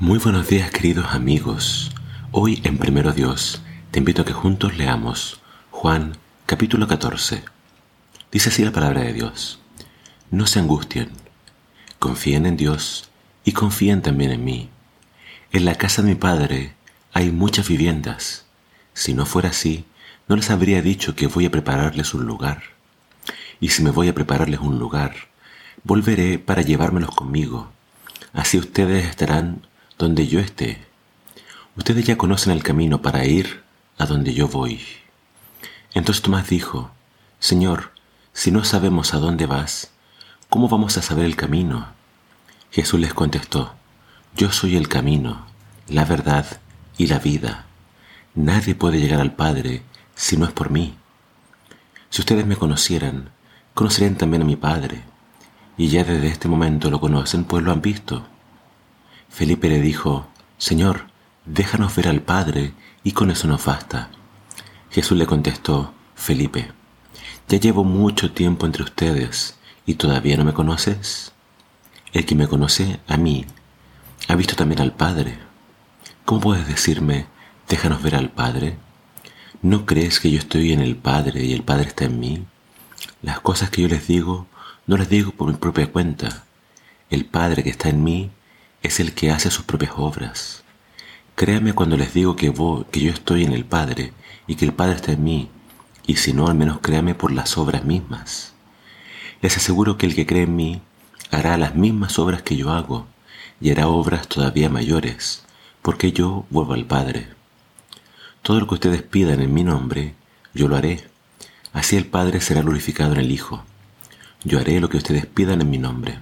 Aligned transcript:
Muy 0.00 0.18
buenos 0.18 0.48
días 0.48 0.70
queridos 0.70 1.08
amigos. 1.10 1.90
Hoy 2.32 2.62
en 2.64 2.78
Primero 2.78 3.12
Dios 3.12 3.60
te 3.90 3.98
invito 3.98 4.22
a 4.22 4.24
que 4.24 4.32
juntos 4.32 4.78
leamos 4.78 5.42
Juan 5.70 6.16
capítulo 6.46 6.88
14. 6.88 7.44
Dice 8.32 8.48
así 8.48 8.64
la 8.64 8.72
palabra 8.72 9.02
de 9.02 9.12
Dios. 9.12 9.58
No 10.30 10.46
se 10.46 10.58
angustien, 10.58 11.10
confíen 11.98 12.46
en 12.46 12.56
Dios 12.56 13.10
y 13.44 13.52
confíen 13.52 14.00
también 14.00 14.30
en 14.30 14.42
mí. 14.42 14.70
En 15.52 15.66
la 15.66 15.74
casa 15.74 16.00
de 16.00 16.08
mi 16.08 16.14
Padre 16.14 16.72
hay 17.12 17.30
muchas 17.30 17.68
viviendas. 17.68 18.46
Si 18.94 19.12
no 19.12 19.26
fuera 19.26 19.50
así, 19.50 19.84
no 20.28 20.36
les 20.36 20.48
habría 20.48 20.80
dicho 20.80 21.14
que 21.14 21.26
voy 21.26 21.44
a 21.44 21.50
prepararles 21.50 22.14
un 22.14 22.24
lugar. 22.24 22.62
Y 23.60 23.68
si 23.68 23.82
me 23.82 23.90
voy 23.90 24.08
a 24.08 24.14
prepararles 24.14 24.60
un 24.60 24.78
lugar, 24.78 25.12
volveré 25.84 26.38
para 26.38 26.62
llevármelos 26.62 27.14
conmigo. 27.14 27.70
Así 28.32 28.56
ustedes 28.56 29.04
estarán 29.04 29.68
donde 30.00 30.26
yo 30.26 30.40
esté. 30.40 30.78
Ustedes 31.76 32.06
ya 32.06 32.16
conocen 32.16 32.54
el 32.54 32.62
camino 32.62 33.02
para 33.02 33.26
ir 33.26 33.62
a 33.98 34.06
donde 34.06 34.32
yo 34.32 34.48
voy. 34.48 34.80
Entonces 35.92 36.22
Tomás 36.22 36.48
dijo, 36.48 36.90
Señor, 37.38 37.92
si 38.32 38.50
no 38.50 38.64
sabemos 38.64 39.12
a 39.12 39.18
dónde 39.18 39.44
vas, 39.44 39.90
¿cómo 40.48 40.70
vamos 40.70 40.96
a 40.96 41.02
saber 41.02 41.26
el 41.26 41.36
camino? 41.36 41.88
Jesús 42.70 42.98
les 42.98 43.12
contestó, 43.12 43.74
Yo 44.34 44.50
soy 44.50 44.74
el 44.76 44.88
camino, 44.88 45.44
la 45.86 46.06
verdad 46.06 46.46
y 46.96 47.08
la 47.08 47.18
vida. 47.18 47.66
Nadie 48.34 48.74
puede 48.74 49.00
llegar 49.00 49.20
al 49.20 49.34
Padre 49.34 49.82
si 50.14 50.38
no 50.38 50.46
es 50.46 50.52
por 50.52 50.70
mí. 50.70 50.94
Si 52.08 52.22
ustedes 52.22 52.46
me 52.46 52.56
conocieran, 52.56 53.28
conocerían 53.74 54.16
también 54.16 54.42
a 54.42 54.46
mi 54.46 54.56
Padre, 54.56 55.02
y 55.76 55.88
ya 55.88 56.04
desde 56.04 56.28
este 56.28 56.48
momento 56.48 56.88
lo 56.90 57.00
conocen, 57.00 57.44
pues 57.44 57.62
lo 57.62 57.70
han 57.70 57.82
visto. 57.82 58.29
Felipe 59.30 59.68
le 59.68 59.80
dijo, 59.80 60.26
Señor, 60.58 61.06
déjanos 61.46 61.94
ver 61.96 62.08
al 62.08 62.20
Padre 62.20 62.74
y 63.04 63.12
con 63.12 63.30
eso 63.30 63.46
nos 63.48 63.64
basta. 63.64 64.10
Jesús 64.90 65.16
le 65.16 65.24
contestó, 65.24 65.94
Felipe, 66.14 66.72
ya 67.48 67.58
llevo 67.58 67.84
mucho 67.84 68.32
tiempo 68.32 68.66
entre 68.66 68.82
ustedes 68.82 69.56
y 69.86 69.94
todavía 69.94 70.36
no 70.36 70.44
me 70.44 70.52
conoces. 70.52 71.32
El 72.12 72.26
que 72.26 72.34
me 72.34 72.48
conoce 72.48 73.00
a 73.06 73.16
mí 73.16 73.46
ha 74.28 74.34
visto 74.34 74.56
también 74.56 74.80
al 74.80 74.92
Padre. 74.92 75.38
¿Cómo 76.24 76.40
puedes 76.40 76.66
decirme, 76.66 77.26
déjanos 77.68 78.02
ver 78.02 78.16
al 78.16 78.30
Padre? 78.30 78.76
¿No 79.62 79.86
crees 79.86 80.18
que 80.20 80.30
yo 80.30 80.38
estoy 80.38 80.72
en 80.72 80.80
el 80.80 80.96
Padre 80.96 81.44
y 81.44 81.52
el 81.52 81.62
Padre 81.62 81.86
está 81.86 82.04
en 82.04 82.18
mí? 82.18 82.44
Las 83.22 83.40
cosas 83.40 83.70
que 83.70 83.82
yo 83.82 83.88
les 83.88 84.06
digo, 84.08 84.48
no 84.86 84.96
las 84.96 85.08
digo 85.08 85.30
por 85.30 85.48
mi 85.48 85.56
propia 85.56 85.90
cuenta. 85.90 86.44
El 87.10 87.24
Padre 87.26 87.62
que 87.62 87.70
está 87.70 87.88
en 87.88 88.02
mí 88.02 88.30
es 88.82 89.00
el 89.00 89.14
que 89.14 89.30
hace 89.30 89.50
sus 89.50 89.64
propias 89.64 89.92
obras. 89.96 90.62
Créame 91.34 91.72
cuando 91.72 91.96
les 91.96 92.14
digo 92.14 92.36
que, 92.36 92.52
que 92.90 93.00
yo 93.00 93.10
estoy 93.10 93.44
en 93.44 93.52
el 93.52 93.64
Padre 93.64 94.12
y 94.46 94.56
que 94.56 94.64
el 94.64 94.72
Padre 94.72 94.96
está 94.96 95.12
en 95.12 95.24
mí, 95.24 95.48
y 96.06 96.16
si 96.16 96.32
no, 96.32 96.48
al 96.48 96.54
menos 96.54 96.80
créame 96.80 97.14
por 97.14 97.32
las 97.32 97.56
obras 97.56 97.84
mismas. 97.84 98.52
Les 99.42 99.56
aseguro 99.56 99.96
que 99.96 100.06
el 100.06 100.14
que 100.14 100.26
cree 100.26 100.42
en 100.42 100.56
mí 100.56 100.82
hará 101.30 101.56
las 101.56 101.74
mismas 101.74 102.18
obras 102.18 102.42
que 102.42 102.56
yo 102.56 102.70
hago, 102.70 103.06
y 103.60 103.70
hará 103.70 103.88
obras 103.88 104.28
todavía 104.28 104.68
mayores, 104.68 105.44
porque 105.82 106.12
yo 106.12 106.46
vuelvo 106.50 106.74
al 106.74 106.86
Padre. 106.86 107.28
Todo 108.42 108.60
lo 108.60 108.66
que 108.66 108.74
ustedes 108.74 109.02
pidan 109.02 109.40
en 109.40 109.52
mi 109.52 109.64
nombre, 109.64 110.14
yo 110.54 110.68
lo 110.68 110.76
haré. 110.76 111.04
Así 111.72 111.96
el 111.96 112.06
Padre 112.06 112.40
será 112.40 112.62
glorificado 112.62 113.12
en 113.12 113.20
el 113.20 113.30
Hijo. 113.30 113.64
Yo 114.44 114.58
haré 114.58 114.80
lo 114.80 114.88
que 114.88 114.96
ustedes 114.96 115.26
pidan 115.26 115.60
en 115.60 115.70
mi 115.70 115.78
nombre. 115.78 116.18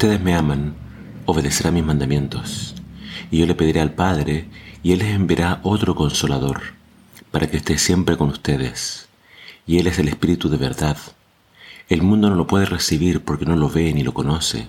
Ustedes 0.00 0.22
me 0.22 0.34
aman, 0.34 0.76
obedecerán 1.26 1.74
mis 1.74 1.84
mandamientos, 1.84 2.74
y 3.30 3.36
yo 3.36 3.44
le 3.44 3.54
pediré 3.54 3.82
al 3.82 3.92
Padre, 3.92 4.48
y 4.82 4.92
Él 4.92 5.00
les 5.00 5.14
enviará 5.14 5.60
otro 5.62 5.94
consolador, 5.94 6.62
para 7.30 7.50
que 7.50 7.58
esté 7.58 7.76
siempre 7.76 8.16
con 8.16 8.30
ustedes. 8.30 9.10
Y 9.66 9.76
Él 9.76 9.88
es 9.88 9.98
el 9.98 10.08
Espíritu 10.08 10.48
de 10.48 10.56
verdad. 10.56 10.96
El 11.90 12.00
mundo 12.00 12.30
no 12.30 12.36
lo 12.36 12.46
puede 12.46 12.64
recibir 12.64 13.22
porque 13.22 13.44
no 13.44 13.56
lo 13.56 13.68
ve 13.68 13.92
ni 13.92 14.02
lo 14.02 14.14
conoce, 14.14 14.68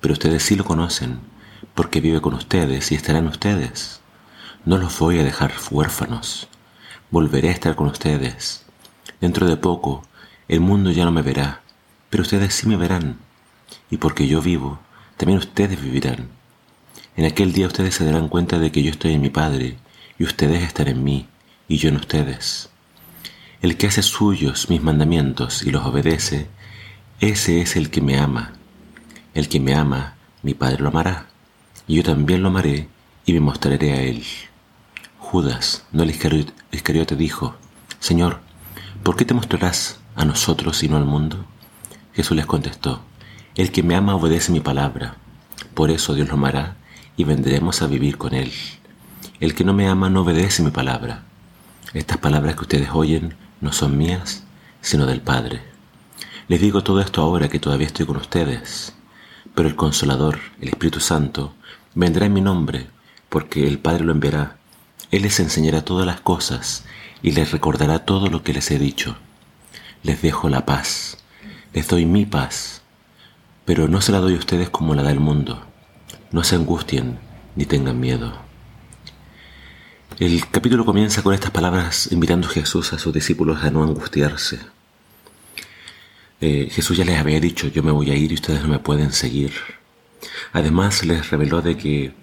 pero 0.00 0.14
ustedes 0.14 0.42
sí 0.42 0.56
lo 0.56 0.64
conocen, 0.64 1.20
porque 1.76 2.00
vive 2.00 2.20
con 2.20 2.34
ustedes 2.34 2.90
y 2.90 2.96
estará 2.96 3.20
en 3.20 3.28
ustedes. 3.28 4.00
No 4.64 4.78
los 4.78 4.98
voy 4.98 5.20
a 5.20 5.22
dejar 5.22 5.52
huérfanos. 5.70 6.48
Volveré 7.12 7.50
a 7.50 7.52
estar 7.52 7.76
con 7.76 7.86
ustedes. 7.86 8.64
Dentro 9.20 9.46
de 9.46 9.58
poco, 9.58 10.02
el 10.48 10.58
mundo 10.58 10.90
ya 10.90 11.04
no 11.04 11.12
me 11.12 11.22
verá, 11.22 11.60
pero 12.10 12.22
ustedes 12.22 12.52
sí 12.52 12.66
me 12.66 12.76
verán 12.76 13.24
y 13.90 13.96
porque 13.98 14.26
yo 14.26 14.40
vivo, 14.40 14.78
también 15.16 15.38
ustedes 15.38 15.80
vivirán. 15.80 16.28
En 17.16 17.24
aquel 17.24 17.52
día 17.52 17.66
ustedes 17.66 17.94
se 17.94 18.04
darán 18.04 18.28
cuenta 18.28 18.58
de 18.58 18.70
que 18.70 18.82
yo 18.82 18.90
estoy 18.90 19.14
en 19.14 19.22
mi 19.22 19.30
Padre, 19.30 19.76
y 20.18 20.24
ustedes 20.24 20.62
están 20.62 20.88
en 20.88 21.02
mí, 21.04 21.28
y 21.68 21.78
yo 21.78 21.88
en 21.88 21.96
ustedes. 21.96 22.70
El 23.62 23.76
que 23.76 23.86
hace 23.86 24.02
suyos 24.02 24.68
mis 24.68 24.82
mandamientos 24.82 25.62
y 25.62 25.70
los 25.70 25.84
obedece, 25.84 26.48
ese 27.20 27.60
es 27.60 27.76
el 27.76 27.90
que 27.90 28.02
me 28.02 28.18
ama. 28.18 28.52
El 29.34 29.48
que 29.48 29.60
me 29.60 29.74
ama, 29.74 30.16
mi 30.42 30.54
Padre 30.54 30.82
lo 30.82 30.88
amará, 30.88 31.26
y 31.86 31.96
yo 31.96 32.02
también 32.02 32.42
lo 32.42 32.48
amaré 32.48 32.88
y 33.24 33.32
me 33.32 33.40
mostraré 33.40 33.92
a 33.92 34.02
él. 34.02 34.22
Judas, 35.18 35.84
no 35.92 36.04
el 36.04 36.10
Iscariote, 36.10 37.16
dijo, 37.16 37.56
Señor, 37.98 38.40
¿por 39.02 39.16
qué 39.16 39.24
te 39.24 39.34
mostrarás 39.34 39.98
a 40.14 40.24
nosotros 40.24 40.82
y 40.82 40.88
no 40.88 40.96
al 40.96 41.04
mundo? 41.04 41.44
Jesús 42.14 42.36
les 42.36 42.46
contestó, 42.46 43.02
el 43.56 43.72
que 43.72 43.82
me 43.82 43.96
ama 43.96 44.14
obedece 44.14 44.52
mi 44.52 44.60
palabra, 44.60 45.16
por 45.72 45.90
eso 45.90 46.14
Dios 46.14 46.28
lo 46.28 46.34
amará 46.34 46.76
y 47.16 47.24
vendremos 47.24 47.80
a 47.80 47.86
vivir 47.86 48.18
con 48.18 48.34
él. 48.34 48.52
El 49.40 49.54
que 49.54 49.64
no 49.64 49.72
me 49.72 49.88
ama 49.88 50.10
no 50.10 50.20
obedece 50.20 50.62
mi 50.62 50.70
palabra. 50.70 51.22
Estas 51.94 52.18
palabras 52.18 52.54
que 52.54 52.62
ustedes 52.62 52.90
oyen 52.92 53.34
no 53.62 53.72
son 53.72 53.96
mías, 53.96 54.44
sino 54.82 55.06
del 55.06 55.22
Padre. 55.22 55.62
Les 56.48 56.60
digo 56.60 56.82
todo 56.82 57.00
esto 57.00 57.22
ahora 57.22 57.48
que 57.48 57.58
todavía 57.58 57.86
estoy 57.86 58.04
con 58.04 58.18
ustedes, 58.18 58.92
pero 59.54 59.68
el 59.68 59.74
Consolador, 59.74 60.38
el 60.60 60.68
Espíritu 60.68 61.00
Santo, 61.00 61.54
vendrá 61.94 62.26
en 62.26 62.34
mi 62.34 62.42
nombre, 62.42 62.88
porque 63.30 63.66
el 63.66 63.78
Padre 63.78 64.04
lo 64.04 64.12
enviará. 64.12 64.58
Él 65.10 65.22
les 65.22 65.40
enseñará 65.40 65.82
todas 65.82 66.04
las 66.04 66.20
cosas 66.20 66.84
y 67.22 67.30
les 67.30 67.52
recordará 67.52 68.00
todo 68.00 68.28
lo 68.28 68.42
que 68.42 68.52
les 68.52 68.70
he 68.70 68.78
dicho. 68.78 69.16
Les 70.02 70.20
dejo 70.20 70.50
la 70.50 70.66
paz, 70.66 71.16
les 71.72 71.88
doy 71.88 72.04
mi 72.04 72.26
paz 72.26 72.82
pero 73.66 73.88
no 73.88 74.00
se 74.00 74.12
la 74.12 74.20
doy 74.20 74.34
a 74.34 74.38
ustedes 74.38 74.70
como 74.70 74.94
la 74.94 75.02
da 75.02 75.10
el 75.10 75.20
mundo. 75.20 75.60
No 76.30 76.44
se 76.44 76.54
angustien 76.54 77.18
ni 77.56 77.66
tengan 77.66 77.98
miedo. 77.98 78.32
El 80.18 80.48
capítulo 80.48 80.86
comienza 80.86 81.22
con 81.22 81.34
estas 81.34 81.50
palabras 81.50 82.10
invitando 82.12 82.46
a 82.46 82.50
Jesús 82.50 82.92
a 82.92 82.98
sus 82.98 83.12
discípulos 83.12 83.64
a 83.64 83.70
no 83.70 83.82
angustiarse. 83.82 84.60
Eh, 86.40 86.68
Jesús 86.70 86.96
ya 86.96 87.04
les 87.04 87.18
había 87.18 87.40
dicho, 87.40 87.66
yo 87.66 87.82
me 87.82 87.90
voy 87.90 88.10
a 88.10 88.14
ir 88.14 88.30
y 88.30 88.36
ustedes 88.36 88.62
no 88.62 88.68
me 88.68 88.78
pueden 88.78 89.12
seguir. 89.12 89.52
Además 90.52 91.04
les 91.04 91.28
reveló 91.28 91.60
de 91.60 91.76
que 91.76 92.14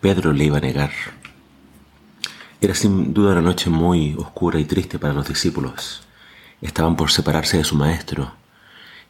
Pedro 0.00 0.32
le 0.32 0.44
iba 0.44 0.58
a 0.58 0.60
negar. 0.60 0.92
Era 2.60 2.74
sin 2.76 3.12
duda 3.12 3.32
una 3.32 3.42
noche 3.42 3.70
muy 3.70 4.14
oscura 4.16 4.60
y 4.60 4.64
triste 4.66 5.00
para 5.00 5.14
los 5.14 5.26
discípulos. 5.26 6.04
Estaban 6.60 6.94
por 6.94 7.10
separarse 7.10 7.56
de 7.56 7.64
su 7.64 7.74
maestro 7.74 8.41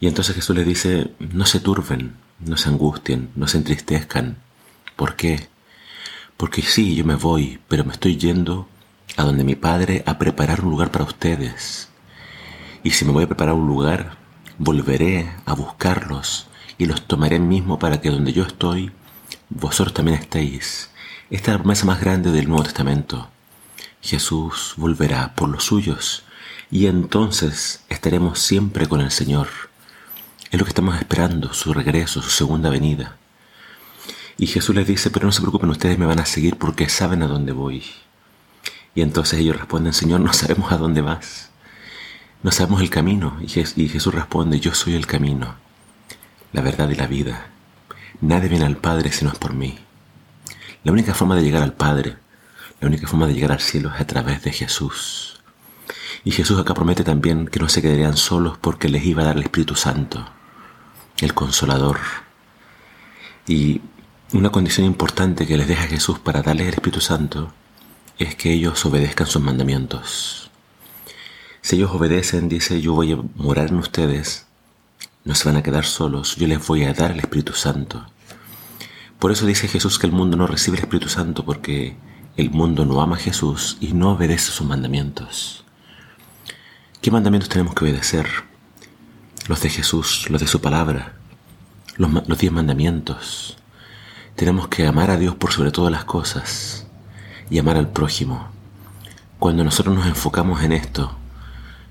y 0.00 0.06
entonces 0.06 0.34
Jesús 0.34 0.56
les 0.56 0.66
dice, 0.66 1.14
no 1.18 1.44
se 1.44 1.60
turben, 1.60 2.16
no 2.40 2.56
se 2.56 2.70
angustien, 2.70 3.30
no 3.36 3.46
se 3.46 3.58
entristezcan. 3.58 4.38
¿Por 4.96 5.14
qué? 5.14 5.48
Porque 6.38 6.62
sí, 6.62 6.96
yo 6.96 7.04
me 7.04 7.16
voy, 7.16 7.60
pero 7.68 7.84
me 7.84 7.92
estoy 7.92 8.16
yendo 8.16 8.66
a 9.16 9.24
donde 9.24 9.44
mi 9.44 9.56
Padre 9.56 10.02
a 10.06 10.18
preparar 10.18 10.62
un 10.62 10.70
lugar 10.70 10.90
para 10.90 11.04
ustedes. 11.04 11.90
Y 12.82 12.92
si 12.92 13.04
me 13.04 13.12
voy 13.12 13.24
a 13.24 13.28
preparar 13.28 13.54
un 13.54 13.66
lugar, 13.66 14.16
volveré 14.56 15.30
a 15.44 15.52
buscarlos 15.52 16.46
y 16.78 16.86
los 16.86 17.06
tomaré 17.06 17.38
mismo 17.38 17.78
para 17.78 18.00
que 18.00 18.10
donde 18.10 18.32
yo 18.32 18.44
estoy, 18.44 18.90
vosotros 19.50 19.92
también 19.92 20.18
estéis. 20.18 20.90
Esta 21.28 21.50
es 21.50 21.56
la 21.56 21.58
promesa 21.58 21.84
más 21.84 22.00
grande 22.00 22.30
del 22.30 22.48
Nuevo 22.48 22.64
Testamento. 22.64 23.28
Jesús 24.00 24.72
volverá 24.78 25.34
por 25.34 25.50
los 25.50 25.64
suyos 25.64 26.24
y 26.70 26.86
entonces 26.86 27.84
estaremos 27.90 28.38
siempre 28.38 28.88
con 28.88 29.02
el 29.02 29.10
Señor. 29.10 29.69
Es 30.50 30.58
lo 30.58 30.64
que 30.64 30.70
estamos 30.70 30.98
esperando, 30.98 31.52
su 31.52 31.72
regreso, 31.72 32.20
su 32.22 32.30
segunda 32.30 32.70
venida. 32.70 33.16
Y 34.36 34.48
Jesús 34.48 34.74
les 34.74 34.84
dice, 34.84 35.10
pero 35.10 35.26
no 35.26 35.32
se 35.32 35.42
preocupen, 35.42 35.70
ustedes 35.70 35.96
me 35.96 36.06
van 36.06 36.18
a 36.18 36.26
seguir 36.26 36.56
porque 36.56 36.88
saben 36.88 37.22
a 37.22 37.28
dónde 37.28 37.52
voy. 37.52 37.84
Y 38.96 39.02
entonces 39.02 39.38
ellos 39.38 39.56
responden, 39.56 39.92
Señor, 39.92 40.20
no 40.20 40.32
sabemos 40.32 40.72
a 40.72 40.76
dónde 40.76 41.02
vas. 41.02 41.50
No 42.42 42.50
sabemos 42.50 42.80
el 42.80 42.90
camino. 42.90 43.38
Y 43.40 43.48
Jesús 43.48 44.12
responde, 44.12 44.58
yo 44.58 44.74
soy 44.74 44.94
el 44.94 45.06
camino, 45.06 45.54
la 46.52 46.62
verdad 46.62 46.90
y 46.90 46.96
la 46.96 47.06
vida. 47.06 47.46
Nadie 48.20 48.48
viene 48.48 48.64
al 48.64 48.76
Padre 48.76 49.12
si 49.12 49.24
no 49.24 49.30
es 49.30 49.38
por 49.38 49.54
mí. 49.54 49.78
La 50.82 50.90
única 50.90 51.14
forma 51.14 51.36
de 51.36 51.44
llegar 51.44 51.62
al 51.62 51.74
Padre, 51.74 52.16
la 52.80 52.88
única 52.88 53.06
forma 53.06 53.28
de 53.28 53.34
llegar 53.34 53.52
al 53.52 53.60
cielo 53.60 53.92
es 53.94 54.00
a 54.00 54.06
través 54.06 54.42
de 54.42 54.50
Jesús. 54.50 55.40
Y 56.24 56.32
Jesús 56.32 56.58
acá 56.58 56.74
promete 56.74 57.04
también 57.04 57.46
que 57.46 57.60
no 57.60 57.68
se 57.68 57.82
quedarían 57.82 58.16
solos 58.16 58.58
porque 58.58 58.88
les 58.88 59.04
iba 59.04 59.22
a 59.22 59.26
dar 59.26 59.36
el 59.36 59.44
Espíritu 59.44 59.76
Santo 59.76 60.39
el 61.26 61.34
consolador. 61.34 61.98
Y 63.46 63.80
Una 64.32 64.50
condición 64.50 64.86
importante 64.86 65.44
que 65.44 65.56
les 65.56 65.66
deja 65.66 65.88
Jesús 65.88 66.20
para 66.20 66.40
darles 66.40 66.68
el 66.68 66.74
Espíritu 66.74 67.00
Santo 67.00 67.52
es 68.16 68.36
que 68.36 68.52
ellos 68.52 68.84
obedezcan 68.86 69.26
sus 69.26 69.42
mandamientos. 69.42 70.52
Si 71.62 71.74
ellos 71.76 71.90
obedecen, 71.90 72.48
dice, 72.48 72.80
yo 72.80 72.92
voy 72.92 73.12
a 73.12 73.18
morar 73.34 73.70
en 73.70 73.78
ustedes, 73.78 74.46
no 75.24 75.34
se 75.34 75.48
van 75.48 75.56
a 75.56 75.64
quedar 75.64 75.84
solos, 75.84 76.36
yo 76.36 76.46
les 76.46 76.64
voy 76.64 76.84
a 76.84 76.94
dar 76.94 77.10
el 77.10 77.18
Espíritu 77.18 77.54
Santo. 77.54 78.06
Por 79.18 79.32
eso 79.32 79.46
dice 79.46 79.66
Jesús 79.66 79.98
que 79.98 80.06
el 80.06 80.12
mundo 80.12 80.36
no 80.36 80.46
recibe 80.46 80.76
el 80.76 80.84
Espíritu 80.84 81.08
Santo 81.08 81.44
porque 81.44 81.96
el 82.36 82.50
mundo 82.50 82.86
no 82.86 83.02
ama 83.02 83.16
a 83.16 83.20
Jesús 83.20 83.78
y 83.80 83.94
no 83.94 84.12
obedece 84.12 84.52
sus 84.52 84.66
mandamientos. 84.66 85.64
¿Qué 87.02 87.10
mandamientos 87.10 87.48
tenemos 87.48 87.74
que 87.74 87.84
obedecer? 87.84 88.28
Los 89.50 89.62
de 89.62 89.68
Jesús, 89.68 90.30
los 90.30 90.40
de 90.40 90.46
su 90.46 90.60
palabra, 90.60 91.14
los, 91.96 92.38
diez 92.38 92.52
mandamientos. 92.52 93.56
Tenemos 94.36 94.68
que 94.68 94.86
amar 94.86 95.10
a 95.10 95.16
Dios 95.16 95.34
por 95.34 95.50
sobre 95.50 95.72
todas 95.72 95.90
las 95.90 96.04
cosas 96.04 96.86
y 97.50 97.58
amar 97.58 97.76
al 97.76 97.90
prójimo. 97.90 98.48
Cuando 99.40 99.64
nosotros 99.64 99.96
nos 99.96 100.06
enfocamos 100.06 100.62
en 100.62 100.70
esto, 100.70 101.16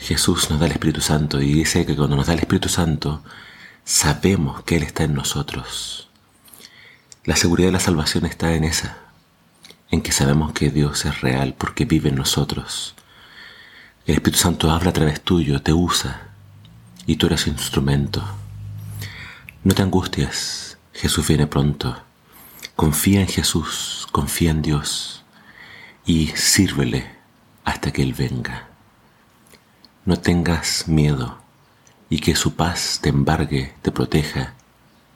Jesús 0.00 0.50
nos 0.50 0.58
da 0.58 0.66
el 0.66 0.72
Espíritu 0.72 1.00
Santo 1.00 1.40
y 1.40 1.52
dice 1.52 1.86
que 1.86 1.94
cuando 1.94 2.16
nos 2.16 2.26
da 2.26 2.32
el 2.32 2.40
Espíritu 2.40 2.68
Santo, 2.68 3.22
sabemos 3.84 4.64
que 4.64 4.74
Él 4.74 4.82
está 4.82 5.04
en 5.04 5.14
nosotros. 5.14 6.08
La 7.24 7.36
seguridad 7.36 7.68
de 7.68 7.74
la 7.74 7.78
salvación 7.78 8.26
está 8.26 8.52
en 8.54 8.64
esa, 8.64 8.96
en 9.92 10.02
que 10.02 10.10
sabemos 10.10 10.54
que 10.54 10.70
Dios 10.70 11.04
es 11.04 11.20
real 11.20 11.54
porque 11.56 11.84
vive 11.84 12.08
en 12.08 12.16
nosotros. 12.16 12.96
El 14.06 14.16
Espíritu 14.16 14.40
Santo 14.40 14.72
habla 14.72 14.90
a 14.90 14.92
través 14.92 15.20
tuyo, 15.20 15.62
te 15.62 15.72
usa 15.72 16.33
y 17.06 17.16
tú 17.16 17.26
eres 17.26 17.46
instrumento. 17.46 18.24
No 19.62 19.74
te 19.74 19.82
angusties, 19.82 20.78
Jesús 20.92 21.26
viene 21.28 21.46
pronto. 21.46 22.02
Confía 22.76 23.20
en 23.20 23.28
Jesús, 23.28 24.08
confía 24.10 24.50
en 24.50 24.62
Dios 24.62 25.24
y 26.06 26.28
sírvele 26.28 27.10
hasta 27.64 27.92
que 27.92 28.02
Él 28.02 28.14
venga. 28.14 28.68
No 30.04 30.16
tengas 30.16 30.88
miedo 30.88 31.38
y 32.10 32.18
que 32.20 32.36
su 32.36 32.54
paz 32.54 32.98
te 33.00 33.08
embargue, 33.10 33.74
te 33.82 33.90
proteja 33.90 34.54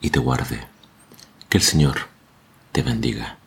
y 0.01 0.09
te 0.09 0.19
guarde. 0.19 0.67
Que 1.47 1.57
el 1.57 1.63
Señor 1.63 2.07
te 2.71 2.81
bendiga. 2.81 3.38